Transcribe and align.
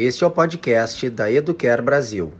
Este 0.00 0.22
é 0.22 0.26
o 0.28 0.30
podcast 0.30 1.10
da 1.10 1.28
Educare 1.28 1.82
Brasil. 1.82 2.32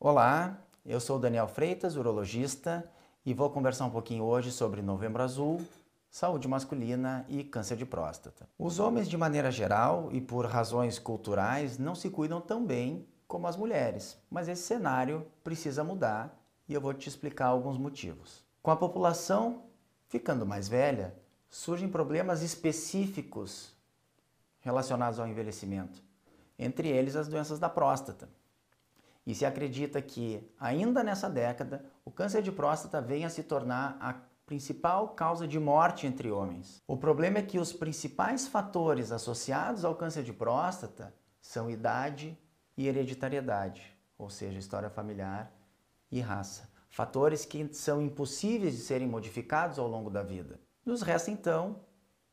Olá, 0.00 0.58
eu 0.84 0.98
sou 0.98 1.16
Daniel 1.16 1.46
Freitas, 1.46 1.94
urologista, 1.94 2.90
e 3.24 3.32
vou 3.32 3.48
conversar 3.50 3.84
um 3.84 3.90
pouquinho 3.90 4.24
hoje 4.24 4.50
sobre 4.50 4.82
Novembro 4.82 5.22
Azul, 5.22 5.64
saúde 6.10 6.48
masculina 6.48 7.24
e 7.28 7.44
câncer 7.44 7.76
de 7.76 7.86
próstata. 7.86 8.48
Os 8.58 8.80
homens, 8.80 9.08
de 9.08 9.16
maneira 9.16 9.52
geral 9.52 10.08
e 10.10 10.20
por 10.20 10.44
razões 10.44 10.98
culturais, 10.98 11.78
não 11.78 11.94
se 11.94 12.10
cuidam 12.10 12.40
tão 12.40 12.66
bem 12.66 13.06
como 13.28 13.46
as 13.46 13.56
mulheres, 13.56 14.20
mas 14.28 14.48
esse 14.48 14.62
cenário 14.62 15.24
precisa 15.44 15.84
mudar 15.84 16.36
e 16.68 16.74
eu 16.74 16.80
vou 16.80 16.92
te 16.92 17.08
explicar 17.08 17.46
alguns 17.46 17.78
motivos. 17.78 18.44
Com 18.60 18.72
a 18.72 18.76
população 18.76 19.68
ficando 20.08 20.44
mais 20.44 20.68
velha, 20.68 21.14
surgem 21.48 21.88
problemas 21.88 22.42
específicos 22.42 23.72
relacionados 24.60 25.18
ao 25.18 25.26
envelhecimento, 25.26 26.02
entre 26.58 26.88
eles 26.88 27.16
as 27.16 27.28
doenças 27.28 27.58
da 27.58 27.68
próstata. 27.68 28.28
E 29.26 29.34
se 29.34 29.44
acredita 29.44 30.00
que, 30.00 30.42
ainda 30.58 31.02
nessa 31.02 31.28
década, 31.28 31.84
o 32.04 32.10
câncer 32.10 32.42
de 32.42 32.50
próstata 32.50 33.00
venha 33.00 33.26
a 33.26 33.30
se 33.30 33.42
tornar 33.42 33.96
a 34.00 34.14
principal 34.46 35.10
causa 35.10 35.46
de 35.46 35.60
morte 35.60 36.06
entre 36.06 36.30
homens. 36.30 36.82
O 36.86 36.96
problema 36.96 37.38
é 37.38 37.42
que 37.42 37.58
os 37.58 37.70
principais 37.70 38.46
fatores 38.46 39.12
associados 39.12 39.84
ao 39.84 39.94
câncer 39.94 40.22
de 40.22 40.32
próstata 40.32 41.14
são 41.40 41.70
idade 41.70 42.36
e 42.74 42.88
hereditariedade, 42.88 43.94
ou 44.16 44.30
seja, 44.30 44.58
história 44.58 44.88
familiar 44.88 45.52
e 46.10 46.20
raça. 46.20 46.70
Fatores 46.88 47.44
que 47.44 47.68
são 47.74 48.00
impossíveis 48.00 48.74
de 48.74 48.80
serem 48.80 49.06
modificados 49.06 49.78
ao 49.78 49.86
longo 49.86 50.08
da 50.08 50.22
vida. 50.22 50.58
Nos 50.88 51.02
resta 51.02 51.30
então 51.30 51.80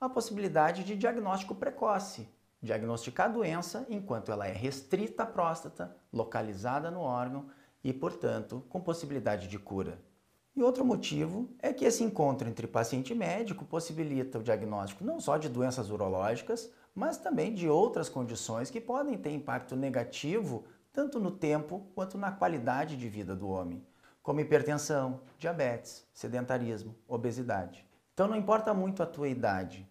a 0.00 0.08
possibilidade 0.08 0.82
de 0.82 0.96
diagnóstico 0.96 1.54
precoce, 1.54 2.28
diagnosticar 2.60 3.26
a 3.26 3.32
doença 3.32 3.86
enquanto 3.88 4.32
ela 4.32 4.44
é 4.44 4.50
restrita 4.50 5.22
à 5.22 5.26
próstata, 5.26 5.96
localizada 6.12 6.90
no 6.90 6.98
órgão 6.98 7.46
e, 7.84 7.92
portanto, 7.92 8.64
com 8.68 8.80
possibilidade 8.80 9.46
de 9.46 9.56
cura. 9.56 10.02
E 10.56 10.64
outro 10.64 10.84
motivo 10.84 11.48
é 11.60 11.72
que 11.72 11.84
esse 11.84 12.02
encontro 12.02 12.48
entre 12.48 12.66
paciente 12.66 13.12
e 13.12 13.14
médico 13.14 13.64
possibilita 13.64 14.40
o 14.40 14.42
diagnóstico 14.42 15.04
não 15.04 15.20
só 15.20 15.36
de 15.38 15.48
doenças 15.48 15.88
urológicas, 15.88 16.72
mas 16.92 17.18
também 17.18 17.54
de 17.54 17.68
outras 17.68 18.08
condições 18.08 18.68
que 18.68 18.80
podem 18.80 19.16
ter 19.16 19.30
impacto 19.30 19.76
negativo 19.76 20.64
tanto 20.92 21.20
no 21.20 21.30
tempo 21.30 21.86
quanto 21.94 22.18
na 22.18 22.32
qualidade 22.32 22.96
de 22.96 23.08
vida 23.08 23.36
do 23.36 23.48
homem, 23.48 23.86
como 24.20 24.40
hipertensão, 24.40 25.20
diabetes, 25.38 26.04
sedentarismo, 26.12 26.96
obesidade. 27.06 27.88
Então 28.14 28.28
não 28.28 28.36
importa 28.36 28.74
muito 28.74 29.02
a 29.02 29.06
tua 29.06 29.28
idade. 29.28 29.88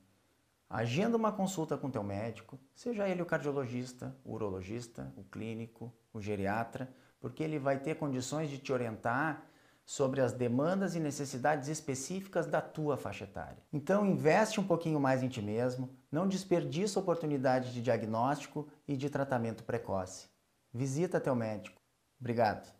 Agenda 0.70 1.18
uma 1.18 1.32
consulta 1.32 1.76
com 1.76 1.90
teu 1.90 2.04
médico, 2.04 2.60
seja 2.76 3.10
ele 3.10 3.24
o 3.24 3.26
cardiologista, 3.26 4.16
o 4.24 4.34
urologista, 4.34 5.12
o 5.18 5.24
clínico, 5.24 5.92
o 6.14 6.22
geriatra, 6.22 6.88
porque 7.20 7.44
ele 7.44 7.58
vai 7.58 7.80
ter 7.80 7.96
condições 7.96 8.50
de 8.50 8.60
te 8.60 8.72
orientar 8.72 9.44
sobre 9.84 10.22
as 10.22 10.32
demandas 10.32 10.94
e 10.94 11.00
necessidades 11.00 11.68
específicas 11.68 12.46
da 12.46 12.62
tua 12.62 12.96
faixa 12.96 13.24
etária. 13.24 13.58
Então 13.74 14.06
investe 14.06 14.60
um 14.60 14.64
pouquinho 14.64 15.00
mais 15.00 15.24
em 15.24 15.28
ti 15.28 15.42
mesmo, 15.42 15.90
não 16.12 16.28
desperdiça 16.28 17.00
oportunidade 17.00 17.74
de 17.74 17.82
diagnóstico 17.82 18.68
e 18.88 18.96
de 18.96 19.10
tratamento 19.10 19.64
precoce. 19.64 20.28
Visita 20.72 21.20
teu 21.20 21.34
médico. 21.34 21.82
Obrigado. 22.20 22.79